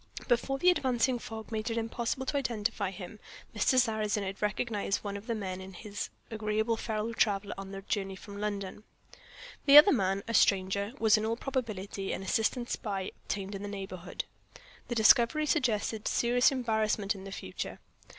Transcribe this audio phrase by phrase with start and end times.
[0.27, 3.19] Before the advancing fog made it impossible to identify him,
[3.55, 3.77] Mr.
[3.77, 8.15] Sarrazin had recognized in one of the men his agreeable fellow traveler on the journey
[8.15, 8.83] from London.
[9.67, 13.67] The other man a stranger was in all probability an assistant spy obtained in the
[13.69, 14.25] neighborhood.
[14.87, 17.79] This discovery suggested serious embarrassment in the future.